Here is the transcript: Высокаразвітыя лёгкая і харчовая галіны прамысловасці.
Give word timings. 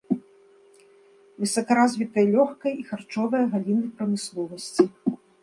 Высокаразвітыя 1.43 2.25
лёгкая 2.35 2.73
і 2.81 2.89
харчовая 2.89 3.43
галіны 3.53 3.85
прамысловасці. 4.01 4.83